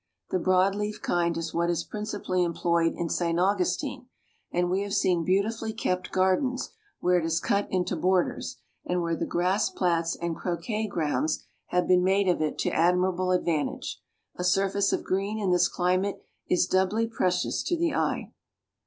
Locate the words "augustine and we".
3.39-4.81